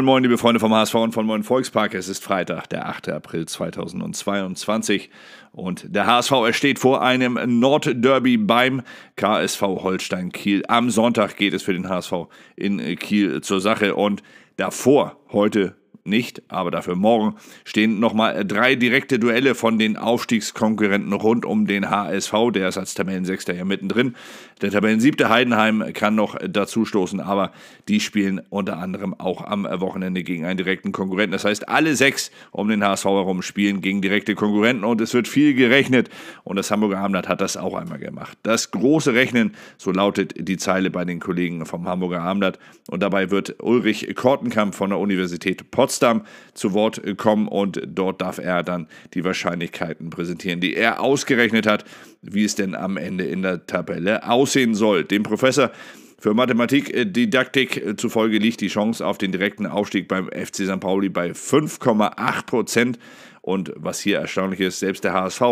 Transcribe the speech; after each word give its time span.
Moin 0.00 0.06
Moin, 0.06 0.22
liebe 0.22 0.38
Freunde 0.38 0.60
vom 0.60 0.72
HSV 0.72 0.94
und 0.94 1.12
von 1.12 1.26
Moin 1.26 1.42
Volkspark. 1.42 1.92
Es 1.92 2.08
ist 2.08 2.24
Freitag, 2.24 2.68
der 2.68 2.88
8. 2.88 3.10
April 3.10 3.44
2022 3.44 5.10
und 5.52 5.94
der 5.94 6.06
HSV 6.06 6.32
steht 6.52 6.78
vor 6.78 7.02
einem 7.02 7.38
Nordderby 7.60 8.38
beim 8.38 8.80
KSV 9.16 9.60
Holstein 9.60 10.32
Kiel. 10.32 10.62
Am 10.68 10.88
Sonntag 10.88 11.36
geht 11.36 11.52
es 11.52 11.64
für 11.64 11.74
den 11.74 11.90
HSV 11.90 12.12
in 12.56 12.78
Kiel 12.96 13.42
zur 13.42 13.60
Sache 13.60 13.94
und 13.94 14.22
davor 14.56 15.18
heute 15.32 15.76
nicht, 16.04 16.42
aber 16.48 16.70
dafür 16.70 16.96
morgen 16.96 17.36
stehen 17.64 18.00
nochmal 18.00 18.44
drei 18.46 18.74
direkte 18.74 19.18
Duelle 19.18 19.54
von 19.54 19.78
den 19.78 19.96
Aufstiegskonkurrenten 19.98 21.12
rund 21.12 21.44
um 21.44 21.66
den 21.66 21.90
HSV. 21.90 22.32
Der 22.54 22.68
ist 22.68 22.78
als 22.78 22.94
Tabellensechster 22.94 23.52
hier 23.52 23.64
mittendrin. 23.66 24.16
Der 24.62 24.70
Tabellensiebte 24.70 25.30
Heidenheim 25.30 25.82
kann 25.94 26.14
noch 26.14 26.36
dazu 26.46 26.84
stoßen, 26.84 27.20
aber 27.20 27.50
die 27.88 27.98
spielen 27.98 28.42
unter 28.50 28.76
anderem 28.76 29.14
auch 29.18 29.42
am 29.42 29.64
Wochenende 29.64 30.22
gegen 30.22 30.44
einen 30.44 30.58
direkten 30.58 30.92
Konkurrenten. 30.92 31.32
Das 31.32 31.46
heißt, 31.46 31.68
alle 31.70 31.96
sechs 31.96 32.30
um 32.50 32.68
den 32.68 32.84
HSV 32.84 33.06
herum 33.06 33.40
spielen 33.40 33.80
gegen 33.80 34.02
direkte 34.02 34.34
Konkurrenten 34.34 34.84
und 34.84 35.00
es 35.00 35.14
wird 35.14 35.28
viel 35.28 35.54
gerechnet 35.54 36.10
und 36.44 36.56
das 36.56 36.70
Hamburger 36.70 36.98
Abendblatt 36.98 37.28
hat 37.28 37.40
das 37.40 37.56
auch 37.56 37.74
einmal 37.74 37.98
gemacht. 37.98 38.36
Das 38.42 38.70
große 38.70 39.14
Rechnen, 39.14 39.52
so 39.78 39.92
lautet 39.92 40.34
die 40.36 40.58
Zeile 40.58 40.90
bei 40.90 41.06
den 41.06 41.20
Kollegen 41.20 41.64
vom 41.64 41.88
Hamburger 41.88 42.20
Abendblatt 42.20 42.58
und 42.90 43.02
dabei 43.02 43.30
wird 43.30 43.62
Ulrich 43.62 44.14
Kortenkamp 44.14 44.74
von 44.74 44.90
der 44.90 44.98
Universität 44.98 45.70
Potsdam 45.70 46.26
zu 46.52 46.74
Wort 46.74 47.00
kommen 47.16 47.48
und 47.48 47.80
dort 47.86 48.20
darf 48.20 48.36
er 48.36 48.62
dann 48.62 48.88
die 49.14 49.24
Wahrscheinlichkeiten 49.24 50.10
präsentieren, 50.10 50.60
die 50.60 50.74
er 50.74 51.00
ausgerechnet 51.00 51.66
hat, 51.66 51.86
wie 52.22 52.44
es 52.44 52.54
denn 52.54 52.74
am 52.74 52.98
Ende 52.98 53.24
in 53.24 53.40
der 53.40 53.66
Tabelle 53.66 54.28
aussehen 54.50 54.74
soll. 54.74 55.04
Dem 55.04 55.22
Professor 55.22 55.70
für 56.18 56.34
Mathematikdidaktik 56.34 57.98
zufolge 57.98 58.38
liegt 58.38 58.60
die 58.60 58.68
Chance 58.68 59.06
auf 59.06 59.16
den 59.16 59.30
direkten 59.32 59.66
Aufstieg 59.66 60.08
beim 60.08 60.26
FC 60.26 60.66
St. 60.66 60.80
Pauli 60.80 61.08
bei 61.08 61.30
5,8 61.30 62.46
Prozent. 62.46 62.98
Und 63.42 63.72
was 63.76 64.00
hier 64.00 64.18
erstaunlich 64.18 64.60
ist, 64.60 64.80
selbst 64.80 65.04
der 65.04 65.14
HSV 65.14 65.42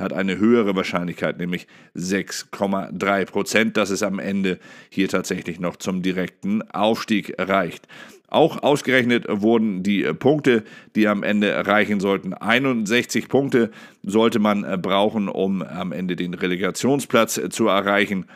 hat 0.00 0.12
eine 0.12 0.38
höhere 0.38 0.74
Wahrscheinlichkeit, 0.74 1.38
nämlich 1.38 1.66
6,3 1.96 3.24
Prozent, 3.26 3.76
dass 3.76 3.90
es 3.90 4.02
am 4.02 4.18
Ende 4.18 4.58
hier 4.88 5.08
tatsächlich 5.08 5.60
noch 5.60 5.76
zum 5.76 6.02
direkten 6.02 6.62
Aufstieg 6.70 7.34
reicht. 7.38 7.86
Auch 8.30 8.62
ausgerechnet 8.62 9.26
wurden 9.28 9.82
die 9.82 10.04
äh, 10.04 10.14
Punkte, 10.14 10.62
die 10.94 11.08
am 11.08 11.24
Ende 11.24 11.66
reichen 11.66 11.98
sollten. 11.98 12.32
61 12.32 13.28
Punkte 13.28 13.72
sollte 14.04 14.38
man 14.38 14.62
äh, 14.62 14.78
brauchen, 14.80 15.28
um 15.28 15.62
am 15.62 15.90
Ende 15.90 16.14
den 16.14 16.34
Relegationsplatz 16.34 17.38
äh, 17.38 17.50
zu 17.50 17.66
erreichen. 17.66 18.26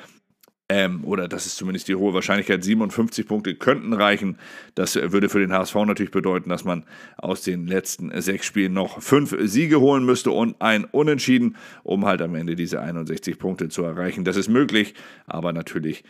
Ähm, 0.75 1.05
oder 1.05 1.28
das 1.28 1.47
ist 1.47 1.56
zumindest 1.56 1.86
die 1.86 1.94
hohe 1.94 2.12
Wahrscheinlichkeit. 2.14 2.64
57 2.64 3.28
Punkte 3.28 3.55
könnten 3.55 3.92
reichen. 3.92 4.39
Das 4.75 4.97
würde 4.97 5.28
für 5.28 5.39
den 5.39 5.53
HSV 5.53 5.77
natürlich 5.77 6.11
bedeuten, 6.11 6.50
dass 6.50 6.64
man 6.64 6.83
aus 7.16 7.42
den 7.42 7.69
letzten 7.69 8.11
sechs 8.20 8.44
Spielen 8.44 8.72
noch 8.72 9.00
fünf 9.00 9.36
Siege 9.39 9.78
holen 9.78 10.05
müsste 10.05 10.33
und 10.33 10.61
ein 10.61 10.84
Unentschieden, 10.84 11.56
um 11.84 12.06
halt 12.06 12.20
am 12.22 12.34
Ende 12.34 12.56
diese 12.56 12.81
61 12.81 13.39
Punkte 13.39 13.69
zu 13.69 13.84
erreichen. 13.84 14.25
Das 14.25 14.36
ist 14.36 14.48
möglich, 14.48 14.94
aber 15.28 15.53
natürlich 15.53 16.03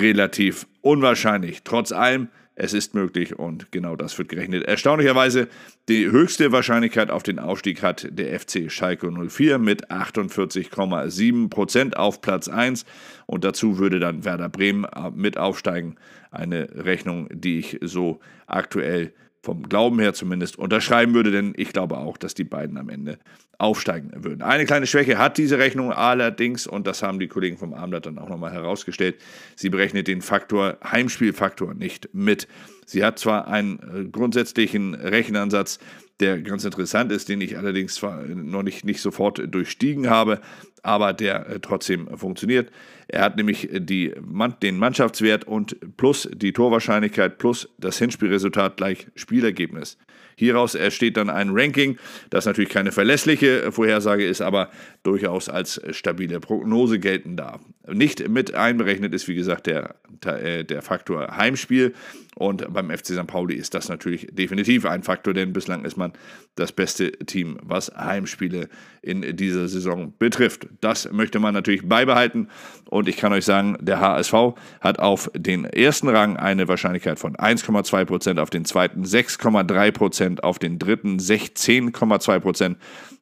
relativ 0.00 0.66
unwahrscheinlich. 0.80 1.62
Trotz 1.62 1.92
allem 1.92 2.28
es 2.56 2.72
ist 2.72 2.94
möglich 2.94 3.38
und 3.38 3.70
genau 3.70 3.96
das 3.96 4.16
wird 4.18 4.30
gerechnet. 4.30 4.64
Erstaunlicherweise 4.64 5.48
die 5.88 6.10
höchste 6.10 6.52
Wahrscheinlichkeit 6.52 7.10
auf 7.10 7.22
den 7.22 7.38
Aufstieg 7.38 7.82
hat 7.82 8.08
der 8.10 8.40
FC 8.40 8.72
Schalke 8.72 9.10
04 9.12 9.58
mit 9.58 9.90
48,7 9.90 11.50
Prozent 11.50 11.96
auf 11.98 12.22
Platz 12.22 12.48
1 12.48 12.86
und 13.26 13.44
dazu 13.44 13.78
würde 13.78 14.00
dann 14.00 14.24
Werder 14.24 14.48
Bremen 14.48 14.84
äh, 14.84 15.10
mit 15.14 15.36
aufsteigen. 15.36 15.96
Eine 16.30 16.68
Rechnung, 16.84 17.28
die 17.30 17.58
ich 17.58 17.78
so 17.82 18.20
aktuell 18.46 19.12
vom 19.46 19.68
Glauben 19.68 20.00
her 20.00 20.12
zumindest 20.12 20.58
unterschreiben 20.58 21.14
würde, 21.14 21.30
denn 21.30 21.54
ich 21.56 21.72
glaube 21.72 21.98
auch, 21.98 22.16
dass 22.16 22.34
die 22.34 22.42
beiden 22.42 22.76
am 22.78 22.88
Ende 22.88 23.18
aufsteigen 23.58 24.10
würden. 24.24 24.42
Eine 24.42 24.66
kleine 24.66 24.88
Schwäche 24.88 25.18
hat 25.18 25.38
diese 25.38 25.58
Rechnung 25.58 25.92
allerdings, 25.92 26.66
und 26.66 26.86
das 26.86 27.02
haben 27.04 27.20
die 27.20 27.28
Kollegen 27.28 27.56
vom 27.56 27.72
Abendblatt 27.72 28.06
dann 28.06 28.18
auch 28.18 28.28
nochmal 28.28 28.52
herausgestellt, 28.52 29.16
sie 29.54 29.70
berechnet 29.70 30.08
den 30.08 30.20
Faktor, 30.20 30.78
Heimspielfaktor 30.84 31.74
nicht 31.74 32.10
mit. 32.12 32.48
Sie 32.86 33.04
hat 33.04 33.20
zwar 33.20 33.46
einen 33.46 33.78
äh, 33.78 34.08
grundsätzlichen 34.10 34.94
Rechenansatz, 34.94 35.78
der 36.20 36.40
ganz 36.40 36.64
interessant 36.64 37.12
ist, 37.12 37.28
den 37.28 37.40
ich 37.40 37.58
allerdings 37.58 37.94
zwar 37.94 38.22
noch 38.22 38.62
nicht, 38.62 38.84
nicht 38.84 39.00
sofort 39.00 39.42
durchstiegen 39.46 40.08
habe, 40.08 40.40
aber 40.82 41.12
der 41.12 41.48
äh, 41.48 41.60
trotzdem 41.60 42.08
funktioniert. 42.16 42.70
Er 43.08 43.22
hat 43.22 43.36
nämlich 43.36 43.68
die, 43.72 44.14
den 44.62 44.78
Mannschaftswert 44.78 45.44
und 45.44 45.76
plus 45.96 46.28
die 46.32 46.52
Torwahrscheinlichkeit 46.52 47.38
plus 47.38 47.68
das 47.78 47.98
Hinspielresultat 47.98 48.76
gleich 48.76 49.08
Spielergebnis. 49.14 49.98
Hieraus 50.36 50.74
entsteht 50.74 51.16
dann 51.16 51.30
ein 51.30 51.50
Ranking, 51.50 51.98
das 52.30 52.46
natürlich 52.46 52.70
keine 52.70 52.92
verlässliche 52.92 53.72
Vorhersage 53.72 54.26
ist, 54.26 54.42
aber 54.42 54.70
durchaus 55.02 55.48
als 55.48 55.80
stabile 55.90 56.40
Prognose 56.40 56.98
gelten 56.98 57.36
darf. 57.36 57.60
Nicht 57.92 58.28
mit 58.28 58.54
einberechnet 58.54 59.14
ist, 59.14 59.28
wie 59.28 59.34
gesagt, 59.34 59.66
der, 59.66 59.94
äh, 60.24 60.64
der 60.64 60.82
Faktor 60.82 61.36
Heimspiel. 61.36 61.94
Und 62.34 62.70
beim 62.70 62.90
FC 62.90 63.06
St. 63.14 63.26
Pauli 63.26 63.54
ist 63.54 63.72
das 63.72 63.88
natürlich 63.88 64.26
definitiv 64.30 64.84
ein 64.84 65.02
Faktor, 65.02 65.32
denn 65.32 65.54
bislang 65.54 65.86
ist 65.86 65.96
man 65.96 66.12
das 66.54 66.70
beste 66.70 67.12
Team, 67.12 67.58
was 67.62 67.90
Heimspiele 67.96 68.68
in 69.00 69.36
dieser 69.36 69.68
Saison 69.68 70.12
betrifft. 70.18 70.66
Das 70.82 71.10
möchte 71.10 71.38
man 71.38 71.54
natürlich 71.54 71.88
beibehalten. 71.88 72.48
Und 72.90 73.08
ich 73.08 73.16
kann 73.16 73.32
euch 73.32 73.46
sagen, 73.46 73.78
der 73.80 74.00
HSV 74.00 74.34
hat 74.80 74.98
auf 74.98 75.30
den 75.34 75.64
ersten 75.64 76.08
Rang 76.08 76.36
eine 76.36 76.68
Wahrscheinlichkeit 76.68 77.18
von 77.18 77.36
1,2 77.36 78.04
Prozent, 78.04 78.38
auf 78.38 78.50
den 78.50 78.66
zweiten 78.66 79.04
6,3 79.04 79.92
Prozent, 79.92 80.44
auf 80.44 80.58
den 80.58 80.78
dritten 80.78 81.16
16,2 81.18 82.40
Prozent. 82.40 82.78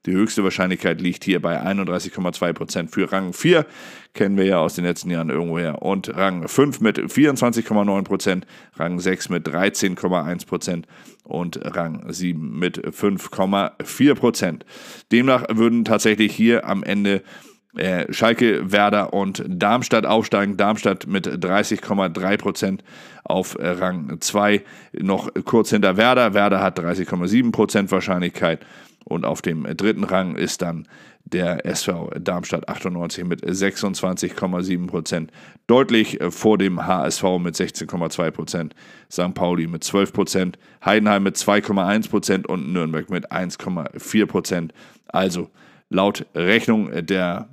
Die 0.07 0.13
höchste 0.13 0.45
Wahrscheinlichkeit 0.45 1.01
liegt 1.01 1.25
hier 1.25 1.41
bei 1.41 1.63
31,2 1.63 2.53
Prozent 2.53 2.91
für 2.91 3.11
Rang 3.11 3.33
4 3.33 3.67
kennen 4.15 4.37
wir 4.37 4.45
ja 4.45 4.59
aus 4.59 4.75
den 4.75 4.85
letzten 4.85 5.11
Jahren 5.11 5.29
irgendwoher. 5.29 5.83
Und 5.83 6.17
Rang 6.17 6.49
5 6.49 6.81
mit 6.81 6.99
24,9 6.99 8.03
Prozent, 8.05 8.47
Rang 8.77 8.99
6 8.99 9.29
mit 9.29 9.47
13,1 9.47 10.47
Prozent 10.47 10.87
und 11.25 11.59
Rang 11.63 12.05
7 12.09 12.59
mit 12.59 12.79
5,4 12.79 14.15
Prozent. 14.15 14.65
Demnach 15.11 15.45
würden 15.51 15.85
tatsächlich 15.85 16.35
hier 16.35 16.67
am 16.67 16.83
Ende 16.85 17.23
Schalke, 18.11 18.71
Werder 18.73 19.13
und 19.13 19.43
Darmstadt 19.47 20.07
aufsteigen. 20.07 20.57
Darmstadt 20.57 21.07
mit 21.07 21.27
30,3 21.27 22.37
Prozent 22.37 22.85
auf 23.25 23.57
äh, 23.59 23.69
Rang 23.69 24.21
2, 24.21 24.63
noch 24.93 25.31
kurz 25.45 25.71
hinter 25.71 25.97
Werder. 25.97 26.35
Werder 26.35 26.61
hat 26.61 26.79
30,7 26.79 27.53
Prozent 27.53 27.91
Wahrscheinlichkeit 27.91 28.65
und 29.05 29.25
auf 29.25 29.43
dem 29.43 29.65
dritten 29.77 30.05
Rang 30.05 30.37
ist 30.37 30.63
dann 30.63 30.87
der 31.25 31.65
SV 31.65 32.11
Darmstadt 32.21 32.69
98 32.69 33.25
mit 33.25 33.43
26,7 33.45 34.87
Prozent. 34.87 35.31
Deutlich 35.67 36.19
vor 36.29 36.59
dem 36.59 36.87
HSV 36.87 37.23
mit 37.41 37.55
16,2 37.55 38.31
Prozent, 38.31 38.75
St. 39.11 39.35
Pauli 39.35 39.67
mit 39.67 39.85
12 39.85 40.13
Prozent, 40.13 40.59
Heidenheim 40.85 41.23
mit 41.23 41.37
2,1 41.37 42.11
Prozent 42.11 42.47
und 42.47 42.73
Nürnberg 42.73 43.09
mit 43.11 43.33
1,4 43.33 44.27
Prozent. 44.27 44.75
Also 45.09 45.51
laut 45.89 46.27
Rechnung 46.35 46.91
der, 47.07 47.49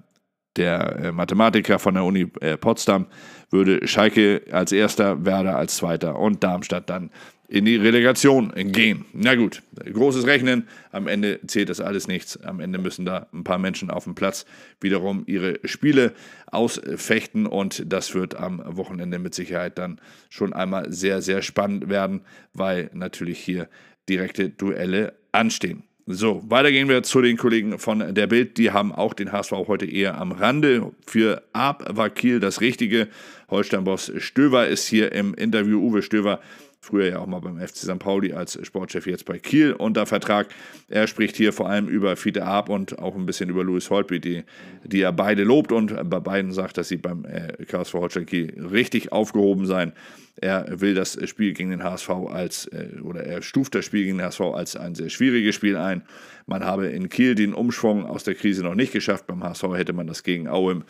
der 0.58 0.96
äh, 0.98 1.12
Mathematiker 1.12 1.80
von 1.80 1.94
der 1.94 2.04
Uni 2.04 2.28
äh, 2.42 2.58
Potsdam 2.58 3.08
würde 3.50 3.88
Schalke 3.88 4.42
als 4.52 4.72
erster, 4.72 5.26
Werder 5.26 5.58
als 5.58 5.78
zweiter 5.78 6.18
und 6.18 6.44
Darmstadt 6.44 6.90
dann 6.90 7.10
in 7.52 7.66
die 7.66 7.76
Relegation 7.76 8.54
gehen. 8.56 9.04
Na 9.12 9.36
gut, 9.36 9.62
großes 9.76 10.26
Rechnen. 10.26 10.70
Am 10.94 11.10
Ende 11.10 11.42
zählt 11.48 11.68
das 11.68 11.82
alles 11.82 12.08
nichts. 12.08 12.42
Am 12.42 12.62
Ende 12.62 12.80
müssen 12.80 13.04
da 13.04 13.28
ein 13.34 13.44
paar 13.44 13.58
Menschen 13.58 13.92
auf 13.92 14.06
dem 14.06 14.16
Platz 14.16 14.46
wiederum 14.80 15.24
ihre 15.28 15.60
Spiele 15.66 16.14
ausfechten 16.48 17.46
und 17.46 17.84
das 17.92 18.16
wird 18.16 18.36
am 18.36 18.62
Wochenende 18.66 19.20
mit 19.20 19.36
Sicherheit 19.36 19.78
dann 19.78 20.00
schon 20.30 20.54
einmal 20.54 20.94
sehr, 20.94 21.22
sehr 21.22 21.42
spannend 21.42 21.90
werden, 21.90 22.22
weil 22.54 22.90
natürlich 22.94 23.40
hier 23.40 23.68
direkte 24.08 24.50
Duelle 24.50 25.16
anstehen. 25.34 25.84
So, 26.08 26.42
weiter 26.48 26.72
gehen 26.72 26.90
wir 26.90 27.04
zu 27.04 27.22
den 27.22 27.38
Kollegen 27.38 27.78
von 27.78 28.16
der 28.16 28.28
Bild. 28.28 28.58
Die 28.58 28.72
haben 28.72 28.92
auch 28.92 29.14
den 29.14 29.32
HSV 29.32 29.52
heute 29.52 29.86
eher 29.86 30.20
am 30.20 30.32
Rande. 30.32 30.92
Für 31.06 31.44
Ab 31.54 31.86
war 31.90 32.10
Kiel 32.10 32.40
das 32.40 32.60
Richtige. 32.60 33.08
Holstein-Boss 33.50 34.12
Stöver 34.18 34.68
ist 34.68 34.88
hier 34.88 35.12
im 35.12 35.34
Interview. 35.36 35.80
Uwe 35.80 36.02
Stöver 36.02 36.40
früher 36.82 37.10
ja 37.10 37.20
auch 37.20 37.28
mal 37.28 37.40
beim 37.40 37.60
FC 37.60 37.78
St. 37.78 38.00
Pauli 38.00 38.34
als 38.34 38.60
Sportchef, 38.66 39.06
jetzt 39.06 39.26
bei 39.26 39.38
Kiel 39.38 39.74
unter 39.74 40.08
Vertrag. 40.08 40.48
Er 40.90 41.06
spricht 41.06 41.36
hier 41.36 41.54
vor 41.54 41.70
allem 41.70 41.88
über 41.88 42.16
Fiete 42.16 42.44
Arp 42.44 42.70
und 42.70 42.98
auch 42.98 43.16
ein 43.16 43.28
bisschen 43.28 43.50
über 43.50 43.64
Louis 43.64 43.90
Holtby, 43.92 44.20
die, 44.20 44.44
die 44.84 45.02
er 45.02 45.14
beide 45.14 45.44
lobt 45.44 45.72
und 45.72 46.10
bei 46.10 46.20
beiden 46.20 46.52
sagt, 46.52 46.78
dass 46.78 46.88
sie 46.88 46.98
beim 46.98 47.24
äh, 47.26 47.64
KSV 47.66 47.94
Holstein 47.94 48.26
Kiel 48.26 48.68
richtig 48.72 49.12
aufgehoben 49.12 49.68
seien. 49.68 49.94
Er 50.38 50.82
will 50.82 50.96
das 50.96 51.20
Spiel 51.30 51.54
gegen 51.54 51.70
den 51.70 51.84
HSV 51.84 52.10
als, 52.10 52.66
äh, 52.68 53.00
oder 53.04 53.24
er 53.26 53.44
stuft 53.44 53.76
das 53.76 53.86
Spiel 53.86 54.06
gegen 54.06 54.18
den 54.18 54.26
HSV 54.26 54.42
als 54.42 54.76
ein 54.76 54.96
sehr 54.96 55.10
schwieriges 55.10 55.54
Spiel 55.54 55.78
ein. 55.78 56.02
Man 56.48 56.64
habe 56.64 56.88
in 56.88 57.10
Kiel 57.10 57.36
den 57.36 57.54
Umschwung 57.54 58.06
aus 58.08 58.24
der 58.24 58.34
Krise 58.34 58.64
noch 58.64 58.74
nicht 58.74 58.92
geschafft. 58.92 59.28
Beim 59.28 59.44
HSV 59.44 59.64
hätte 59.76 59.94
man 59.94 60.08
das 60.08 60.24
gegen 60.24 60.48
Aue 60.48 60.82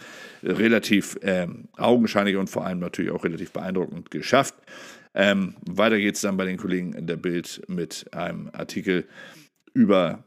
relativ 0.41 1.17
äh, 1.21 1.47
augenscheinlich 1.75 2.37
und 2.37 2.49
vor 2.49 2.65
allem 2.65 2.79
natürlich 2.79 3.11
auch 3.11 3.25
relativ 3.25 3.51
beeindruckend 3.51 4.09
geschafft. 4.09 4.55
Ähm, 5.13 5.55
weiter 5.65 5.97
geht 5.97 6.15
es 6.15 6.21
dann 6.21 6.37
bei 6.37 6.45
den 6.45 6.57
Kollegen 6.57 6.93
in 6.93 7.07
der 7.07 7.17
Bild 7.17 7.61
mit 7.67 8.05
einem 8.13 8.49
Artikel 8.53 9.07
über 9.73 10.23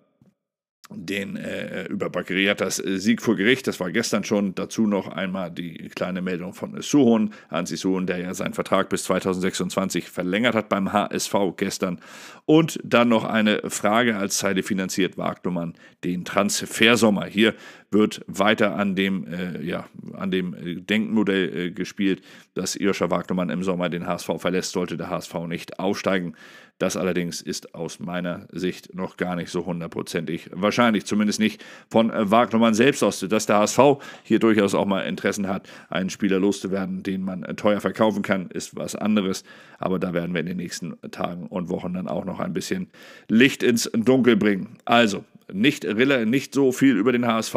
den 0.91 1.37
äh, 1.37 1.85
über 1.87 2.11
Bakriatas 2.11 2.79
äh, 2.79 2.99
Sieg 2.99 3.23
vor 3.23 3.37
Gericht, 3.37 3.67
das 3.67 3.81
war 3.81 3.91
gestern 3.91 4.25
schon. 4.25 4.55
Dazu 4.55 4.87
noch 4.87 5.09
einmal 5.09 5.51
die 5.51 5.89
kleine 5.89 6.21
Meldung 6.21 6.53
von 6.53 6.81
Suhon, 6.83 7.33
Hansi 7.51 7.77
Suhon, 7.77 8.07
der 8.07 8.19
ja 8.19 8.35
seinen 8.35 8.53
Vertrag 8.53 8.91
bis 8.91 9.05
2026 9.05 10.09
verlängert 10.09 10.55
hat 10.55 10.69
beim 10.69 10.93
HSV 10.93 11.35
gestern. 11.57 12.01
Und 12.45 12.79
dann 12.85 13.09
noch 13.09 13.25
eine 13.25 13.63
Frage 13.71 14.17
als 14.17 14.39
Zeile 14.39 14.63
finanziert 14.63 15.17
wagt 15.17 15.47
man 15.47 15.75
den 16.05 16.25
Transfersommer. 16.25 17.27
Hier 17.27 17.55
wird 17.95 18.21
weiter 18.27 18.77
an 18.77 18.95
dem, 18.95 19.27
äh, 19.27 19.63
ja, 19.63 19.87
an 20.13 20.31
dem 20.31 20.85
Denkmodell 20.87 21.57
äh, 21.57 21.71
gespielt, 21.71 22.23
dass 22.53 22.77
Irscher 22.77 23.11
Wagnermann 23.11 23.49
im 23.49 23.63
Sommer 23.63 23.89
den 23.89 24.07
HSV 24.07 24.33
verlässt, 24.37 24.73
sollte 24.73 24.99
der 24.99 25.09
HSV 25.09 25.35
nicht 25.49 25.79
aufsteigen. 25.79 26.35
Das 26.79 26.97
allerdings 26.97 27.41
ist 27.41 27.75
aus 27.75 28.01
meiner 28.01 28.49
Sicht 28.51 28.95
noch 28.95 29.17
gar 29.17 29.37
nicht 29.37 29.51
so 29.51 29.65
hundertprozentig 29.65 30.51
wahrscheinlich, 30.53 31.07
zumindest 31.07 31.39
nicht 31.39 31.65
von 31.89 32.11
äh, 32.11 32.31
Wagnermann 32.31 32.75
selbst 32.75 33.03
aus, 33.05 33.21
dass 33.21 33.47
der 33.47 33.59
HSV 33.59 33.79
hier 34.25 34.41
durchaus 34.41 34.75
auch 34.75 34.85
mal 34.85 35.03
Interessen 35.03 35.47
hat, 35.47 35.69
einen 35.89 36.11
Spieler 36.11 36.41
loszuwerden, 36.41 37.05
den 37.05 37.23
man 37.23 37.45
äh, 37.45 37.55
teuer 37.55 37.81
verkaufen 37.81 38.23
kann, 38.23 38.51
ist 38.51 38.77
was 38.77 38.97
anderes. 38.97 39.45
Aber 39.79 40.01
da 40.01 40.13
werden 40.13 40.35
wir 40.35 40.41
in 40.41 40.47
den 40.47 40.57
nächsten 40.57 41.01
Tagen 41.13 41.47
und 41.47 41.69
Wochen 41.69 41.95
dann 41.95 42.09
auch 42.09 42.25
noch 42.25 42.41
ein 42.41 42.53
bisschen 42.53 42.89
Licht 43.29 43.63
ins 43.63 43.89
Dunkel 43.95 44.37
bringen. 44.37 44.77
Also, 44.85 45.25
nicht, 45.53 45.85
nicht 45.85 46.55
so 46.55 46.73
viel 46.73 46.97
über 46.97 47.13
den 47.13 47.27
HSV, 47.27 47.55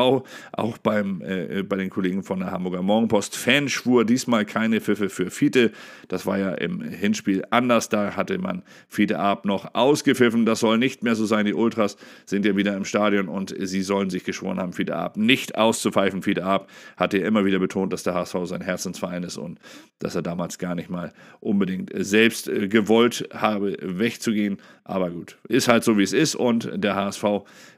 auch 0.51 0.77
beim, 0.81 1.21
äh, 1.21 1.63
bei 1.63 1.77
den 1.77 1.89
Kollegen 1.89 2.23
von 2.23 2.39
der 2.39 2.51
Hamburger 2.51 2.81
Morgenpost. 2.81 3.35
Fanschwur, 3.35 4.05
diesmal 4.05 4.45
keine 4.45 4.81
Pfiffe 4.81 5.09
für 5.09 5.29
Fiete. 5.29 5.71
Das 6.07 6.25
war 6.25 6.37
ja 6.37 6.51
im 6.53 6.81
Hinspiel 6.81 7.43
anders. 7.49 7.89
Da 7.89 8.15
hatte 8.15 8.37
man 8.37 8.63
Fiete 8.87 9.19
Ab 9.19 9.45
noch 9.45 9.73
ausgepfiffen. 9.73 10.45
Das 10.45 10.59
soll 10.59 10.77
nicht 10.77 11.03
mehr 11.03 11.15
so 11.15 11.25
sein. 11.25 11.45
Die 11.45 11.53
Ultras 11.53 11.97
sind 12.25 12.45
ja 12.45 12.55
wieder 12.55 12.75
im 12.75 12.85
Stadion 12.85 13.27
und 13.27 13.55
sie 13.57 13.81
sollen 13.81 14.09
sich 14.09 14.23
geschworen 14.23 14.59
haben, 14.59 14.73
Fiete 14.73 14.95
Ab 14.95 15.17
nicht 15.17 15.57
auszupfeifen. 15.57 16.21
Fiete 16.21 16.43
Ab 16.43 16.69
hatte 16.97 17.19
ja 17.19 17.25
immer 17.25 17.45
wieder 17.45 17.59
betont, 17.59 17.93
dass 17.93 18.03
der 18.03 18.13
HSV 18.13 18.35
sein 18.43 18.61
Herzensverein 18.61 19.23
ist 19.23 19.37
und 19.37 19.59
dass 19.99 20.15
er 20.15 20.21
damals 20.21 20.57
gar 20.57 20.75
nicht 20.75 20.89
mal 20.89 21.13
unbedingt 21.39 21.91
selbst 21.95 22.47
äh, 22.47 22.67
gewollt 22.67 23.27
habe, 23.33 23.77
wegzugehen. 23.81 24.57
Aber 24.83 25.09
gut, 25.09 25.37
ist 25.47 25.67
halt 25.67 25.83
so, 25.83 25.97
wie 25.97 26.03
es 26.03 26.13
ist 26.13 26.35
und 26.35 26.69
der 26.73 26.95
HSV 26.95 27.23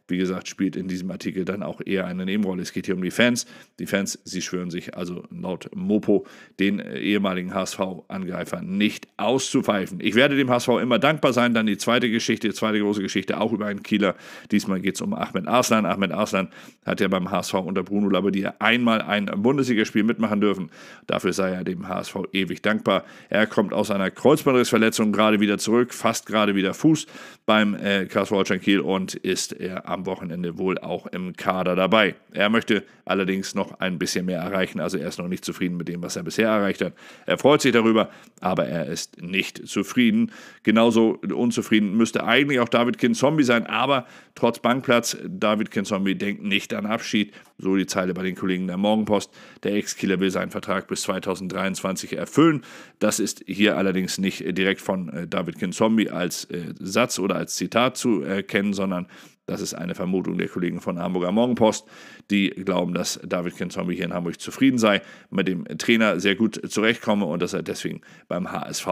wie 0.10 0.18
gesagt, 0.18 0.48
spielt 0.48 0.76
in 0.76 0.88
diesem 0.88 1.10
Artikel 1.12 1.46
dann 1.46 1.64
auch 1.64 1.82
eher 1.86 2.06
eine 2.06 2.26
Nebenrolle. 2.26 2.62
Es 2.62 2.74
geht 2.74 2.86
hier 2.86 2.96
um 2.96 3.02
die 3.02 3.12
Fans. 3.12 3.46
Die 3.80 3.86
Fans, 3.86 4.20
sie 4.24 4.42
schwören 4.42 4.70
sich 4.70 4.96
also 4.96 5.24
laut 5.32 5.70
Mopo 5.76 6.26
den 6.60 6.80
äh, 6.80 7.00
ehemaligen 7.00 7.54
HSV-Angreifer 7.54 8.62
nicht 8.62 9.08
auszupfeifen. 9.18 10.00
Ich 10.02 10.16
werde 10.16 10.36
dem 10.36 10.50
HSV 10.50 10.70
immer 10.82 11.00
dankbar 11.00 11.34
sein. 11.34 11.54
Dann 11.54 11.66
die 11.66 11.78
zweite 11.78 12.10
Geschichte, 12.10 12.48
die 12.48 12.54
zweite 12.54 12.80
große 12.80 13.02
Geschichte, 13.02 13.40
auch 13.40 13.52
über 13.52 13.68
einen 13.68 13.84
Kieler. 13.84 14.16
Diesmal 14.52 14.80
geht 14.82 14.96
es 14.96 15.02
um 15.02 15.14
Ahmed 15.14 15.48
Arslan. 15.48 15.86
Ahmed 15.86 16.12
Arslan 16.12 16.50
hat 16.86 17.02
ja 17.02 17.08
beim 17.08 17.32
HSV 17.32 17.54
unter 17.56 17.84
Bruno 17.84 18.10
Labbadia 18.10 18.56
einmal 18.60 19.02
ein 19.02 19.26
Bundesligaspiel 19.26 20.04
mitmachen 20.04 20.42
dürfen. 20.42 20.70
Dafür 21.08 21.34
sei 21.34 21.52
er 21.52 21.64
dem 21.64 21.88
HSV 21.88 22.16
ewig 22.34 22.62
dankbar. 22.62 23.04
Er 23.30 23.48
kommt 23.48 23.74
aus 23.74 23.92
einer 23.92 24.12
Kreuzbandrissverletzung 24.12 25.12
gerade 25.12 25.40
wieder 25.40 25.58
zurück, 25.58 25.94
fast 25.94 26.26
gerade 26.26 26.56
wieder 26.56 26.74
Fuß 26.74 27.08
beim 27.46 27.76
äh, 27.76 28.06
KSV 28.06 28.32
Holstein 28.32 28.62
Kiel 28.62 28.80
und 28.80 29.16
ist 29.16 29.54
er 29.54 29.88
am 29.88 29.99
am 30.00 30.06
Wochenende 30.06 30.58
wohl 30.58 30.78
auch 30.78 31.08
im 31.08 31.36
Kader 31.36 31.76
dabei. 31.76 32.16
Er 32.32 32.50
möchte 32.50 32.84
allerdings 33.06 33.54
noch 33.54 33.80
ein 33.80 34.00
bisschen 34.00 34.26
mehr 34.26 34.40
erreichen, 34.40 34.80
also 34.80 34.98
er 34.98 35.08
ist 35.08 35.20
noch 35.20 35.28
nicht 35.28 35.44
zufrieden 35.44 35.78
mit 35.78 35.88
dem, 35.88 36.02
was 36.02 36.16
er 36.16 36.24
bisher 36.24 36.50
erreicht 36.50 36.82
hat. 36.82 36.94
Er 37.26 37.38
freut 37.38 37.62
sich 37.62 37.74
darüber, 37.74 38.10
aber 38.40 38.66
er 38.66 38.86
ist 38.86 39.22
nicht 39.22 39.68
zufrieden. 39.68 40.32
Genauso 40.64 41.20
unzufrieden 41.34 41.98
müsste 41.98 42.24
eigentlich 42.24 42.60
auch 42.60 42.70
David 42.70 42.98
Kinzombie 42.98 43.44
sein, 43.44 43.66
aber 43.68 44.06
trotz 44.36 44.60
Bankplatz, 44.60 45.18
David 45.28 45.72
Kinzombie 45.72 46.16
denkt 46.16 46.44
nicht 46.44 46.74
an 46.74 46.86
Abschied. 46.86 47.34
So 47.58 47.76
die 47.76 47.88
Zeile 47.88 48.14
bei 48.14 48.24
den 48.24 48.36
Kollegen 48.36 48.68
der 48.68 48.78
Morgenpost. 48.78 49.32
Der 49.64 49.74
Ex-Killer 49.74 50.22
will 50.22 50.32
seinen 50.32 50.50
Vertrag 50.50 50.88
bis 50.88 51.02
2023 51.02 52.18
erfüllen. 52.18 52.64
Das 53.00 53.20
ist 53.20 53.44
hier 53.46 53.78
allerdings 53.78 54.18
nicht 54.18 54.58
direkt 54.58 54.80
von 54.80 55.10
äh, 55.10 55.28
David 55.28 55.60
Kinzombie 55.60 56.10
als 56.10 56.46
äh, 56.46 56.74
Satz 56.80 57.20
oder 57.20 57.36
als 57.36 57.56
Zitat 57.56 57.98
zu 57.98 58.22
erkennen, 58.22 58.74
sondern 58.74 59.08
das 59.50 59.62
ist 59.62 59.74
eine 59.74 59.96
Vermutung 59.96 60.38
der 60.38 60.48
Kollegen 60.48 60.80
von 60.80 61.00
Hamburger 61.00 61.32
Morgenpost, 61.32 61.88
die 62.30 62.50
glauben, 62.50 62.94
dass 62.94 63.20
David 63.26 63.58
Kinzombie 63.58 63.96
hier 63.96 64.06
in 64.06 64.14
Hamburg 64.14 64.40
zufrieden 64.40 64.78
sei, 64.78 65.02
mit 65.30 65.48
dem 65.48 65.66
Trainer 65.78 66.20
sehr 66.20 66.36
gut 66.36 66.62
zurechtkomme 66.70 67.26
und 67.26 67.42
dass 67.42 67.54
er 67.54 67.64
deswegen 67.64 68.02
beim 68.28 68.52
HSV 68.52 68.88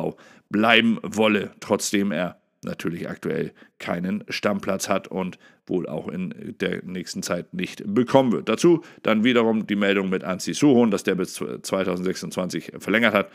bleiben 0.50 1.00
wolle, 1.04 1.52
trotzdem 1.60 2.12
er 2.12 2.40
natürlich 2.64 3.08
aktuell 3.08 3.54
keinen 3.78 4.24
Stammplatz 4.30 4.90
hat 4.90 5.08
und 5.08 5.38
wohl 5.68 5.88
auch 5.88 6.08
in 6.08 6.56
der 6.60 6.84
nächsten 6.84 7.22
Zeit 7.22 7.54
nicht 7.54 7.84
bekommen 7.86 8.32
wird. 8.32 8.50
Dazu 8.50 8.84
dann 9.04 9.24
wiederum 9.24 9.68
die 9.68 9.76
Meldung 9.76 10.10
mit 10.10 10.24
Anzi 10.24 10.54
Suhon, 10.54 10.90
dass 10.90 11.04
der 11.04 11.16
bis 11.16 11.36
2026 11.36 12.74
verlängert 12.80 13.14
hat 13.14 13.30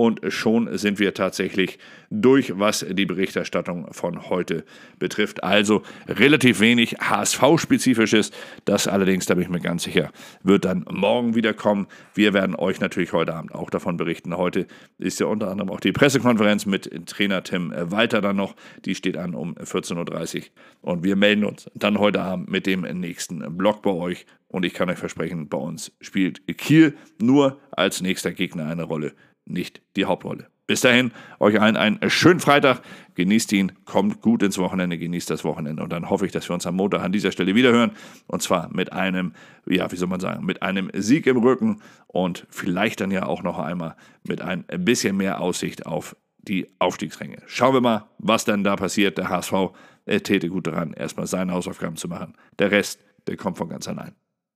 und 0.00 0.20
schon 0.28 0.78
sind 0.78 1.00
wir 1.00 1.12
tatsächlich 1.12 1.76
durch, 2.08 2.56
was 2.56 2.86
die 2.88 3.04
Berichterstattung 3.04 3.92
von 3.92 4.30
heute 4.30 4.64
betrifft. 5.00 5.42
Also 5.42 5.82
relativ 6.06 6.60
wenig 6.60 6.98
HSV-spezifisches. 7.00 8.30
Das 8.64 8.86
allerdings, 8.86 9.26
da 9.26 9.34
bin 9.34 9.42
ich 9.42 9.48
mir 9.48 9.58
ganz 9.58 9.82
sicher, 9.82 10.12
wird 10.44 10.66
dann 10.66 10.84
morgen 10.88 11.34
wieder 11.34 11.52
kommen. 11.52 11.88
Wir 12.14 12.32
werden 12.32 12.54
euch 12.54 12.78
natürlich 12.78 13.12
heute 13.12 13.34
Abend 13.34 13.52
auch 13.52 13.70
davon 13.70 13.96
berichten. 13.96 14.36
Heute 14.36 14.68
ist 14.98 15.18
ja 15.18 15.26
unter 15.26 15.50
anderem 15.50 15.68
auch 15.70 15.80
die 15.80 15.90
Pressekonferenz 15.90 16.64
mit 16.64 17.08
Trainer 17.08 17.42
Tim 17.42 17.74
Walter 17.76 18.20
dann 18.20 18.36
noch. 18.36 18.54
Die 18.84 18.94
steht 18.94 19.16
an 19.16 19.34
um 19.34 19.56
14.30 19.56 20.36
Uhr. 20.36 20.42
Und 20.80 21.02
wir 21.02 21.16
melden 21.16 21.44
uns 21.44 21.68
dann 21.74 21.98
heute 21.98 22.20
Abend 22.20 22.48
mit 22.48 22.66
dem 22.66 22.82
nächsten 22.82 23.40
Blog 23.58 23.82
bei 23.82 23.90
euch. 23.90 24.26
Und 24.46 24.64
ich 24.64 24.74
kann 24.74 24.88
euch 24.88 24.98
versprechen, 24.98 25.48
bei 25.48 25.58
uns 25.58 25.92
spielt 26.00 26.46
Kiel 26.56 26.96
nur 27.20 27.58
als 27.72 28.00
nächster 28.00 28.30
Gegner 28.30 28.66
eine 28.66 28.84
Rolle 28.84 29.12
nicht 29.48 29.82
die 29.96 30.04
Hauptrolle. 30.04 30.46
Bis 30.66 30.82
dahin, 30.82 31.12
euch 31.38 31.58
allen 31.60 31.78
einen 31.78 32.10
schönen 32.10 32.40
Freitag. 32.40 32.82
Genießt 33.14 33.52
ihn, 33.52 33.72
kommt 33.86 34.20
gut 34.20 34.42
ins 34.42 34.58
Wochenende, 34.58 34.98
genießt 34.98 35.30
das 35.30 35.42
Wochenende. 35.42 35.82
Und 35.82 35.90
dann 35.90 36.10
hoffe 36.10 36.26
ich, 36.26 36.32
dass 36.32 36.48
wir 36.48 36.54
uns 36.54 36.66
am 36.66 36.76
Montag 36.76 37.02
an 37.02 37.10
dieser 37.10 37.32
Stelle 37.32 37.54
wiederhören. 37.54 37.92
Und 38.26 38.42
zwar 38.42 38.68
mit 38.72 38.92
einem, 38.92 39.32
ja, 39.66 39.90
wie 39.90 39.96
soll 39.96 40.08
man 40.08 40.20
sagen, 40.20 40.44
mit 40.44 40.62
einem 40.62 40.90
Sieg 40.94 41.26
im 41.26 41.38
Rücken 41.38 41.80
und 42.06 42.46
vielleicht 42.50 43.00
dann 43.00 43.10
ja 43.10 43.24
auch 43.24 43.42
noch 43.42 43.58
einmal 43.58 43.96
mit 44.24 44.42
ein 44.42 44.64
bisschen 44.84 45.16
mehr 45.16 45.40
Aussicht 45.40 45.86
auf 45.86 46.14
die 46.36 46.68
Aufstiegsränge. 46.78 47.38
Schauen 47.46 47.74
wir 47.74 47.80
mal, 47.80 48.04
was 48.18 48.44
dann 48.44 48.62
da 48.62 48.76
passiert. 48.76 49.16
Der 49.16 49.30
HSV 49.30 49.72
er 50.08 50.22
täte 50.22 50.48
gut 50.48 50.66
daran, 50.66 50.94
erstmal 50.94 51.26
seine 51.26 51.52
Hausaufgaben 51.52 51.96
zu 51.96 52.08
machen. 52.08 52.32
Der 52.58 52.70
Rest, 52.70 53.04
der 53.26 53.36
kommt 53.36 53.58
von 53.58 53.68
ganz 53.68 53.86
allein. 53.88 54.14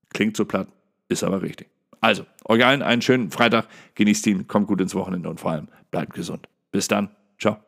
Klingt 0.08 0.34
so 0.34 0.46
platt, 0.46 0.68
ist 1.08 1.22
aber 1.22 1.42
richtig. 1.42 1.68
Also, 2.02 2.26
euch 2.44 2.64
allen 2.66 2.82
einen 2.82 3.00
schönen 3.00 3.30
Freitag, 3.30 3.68
genießt 3.94 4.26
ihn, 4.26 4.48
kommt 4.48 4.66
gut 4.66 4.80
ins 4.80 4.94
Wochenende 4.94 5.30
und 5.30 5.40
vor 5.40 5.52
allem 5.52 5.68
bleibt 5.90 6.12
gesund. 6.12 6.48
Bis 6.72 6.88
dann, 6.88 7.10
ciao. 7.38 7.58